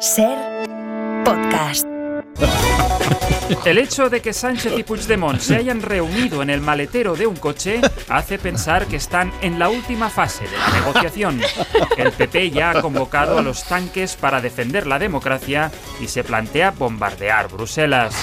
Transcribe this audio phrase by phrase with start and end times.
[0.00, 0.36] Ser
[1.24, 1.86] podcast.
[3.64, 7.36] El hecho de que Sánchez y Puigdemont se hayan reunido en el maletero de un
[7.36, 11.40] coche hace pensar que están en la última fase de la negociación.
[11.96, 16.72] El PP ya ha convocado a los tanques para defender la democracia y se plantea
[16.72, 18.14] bombardear Bruselas.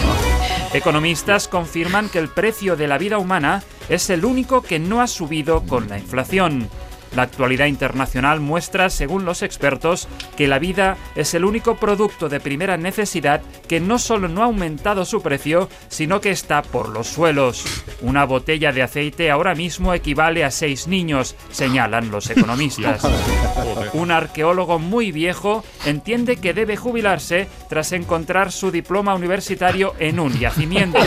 [0.73, 5.07] Economistas confirman que el precio de la vida humana es el único que no ha
[5.07, 6.69] subido con la inflación.
[7.15, 12.39] La actualidad internacional muestra, según los expertos, que la vida es el único producto de
[12.39, 17.07] primera necesidad que no solo no ha aumentado su precio, sino que está por los
[17.07, 17.65] suelos.
[18.01, 23.03] Una botella de aceite ahora mismo equivale a seis niños, señalan los economistas.
[23.93, 30.33] Un arqueólogo muy viejo entiende que debe jubilarse tras encontrar su diploma universitario en un
[30.39, 30.97] yacimiento.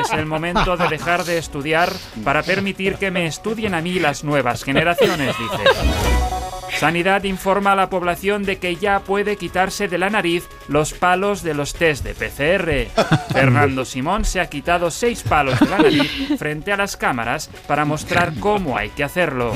[0.00, 1.90] Es el momento de dejar de estudiar
[2.22, 6.78] para permitir que me estudien a mí las nuevas generaciones dice.
[6.78, 11.42] Sanidad informa a la población de que ya puede quitarse de la nariz los palos
[11.42, 12.90] de los test de PCR.
[13.32, 17.84] Fernando Simón se ha quitado seis palos de la nariz frente a las cámaras para
[17.84, 19.54] mostrar cómo hay que hacerlo.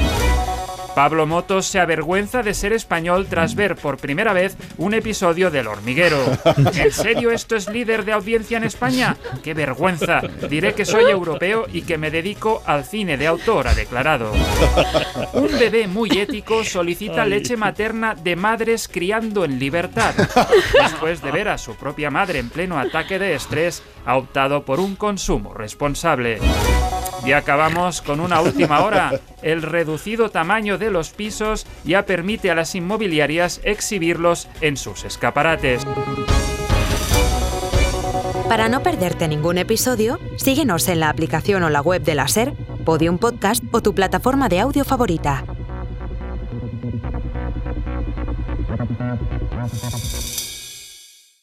[0.95, 5.67] Pablo Motos se avergüenza de ser español tras ver por primera vez un episodio del
[5.67, 6.19] hormiguero.
[6.75, 9.17] ¿En serio esto es líder de audiencia en España?
[9.43, 10.21] ¡Qué vergüenza!
[10.49, 14.33] Diré que soy europeo y que me dedico al cine de autor, ha declarado.
[15.33, 20.15] Un bebé muy ético solicita leche materna de madres criando en libertad.
[20.81, 24.81] Después de ver a su propia madre en pleno ataque de estrés, ha optado por
[24.81, 26.39] un consumo responsable.
[27.25, 29.21] Y acabamos con una última hora.
[29.43, 35.87] El reducido tamaño de los pisos ya permite a las inmobiliarias exhibirlos en sus escaparates.
[38.49, 42.55] Para no perderte ningún episodio, síguenos en la aplicación o la web de la SER,
[42.85, 45.45] Podium Podcast o tu plataforma de audio favorita.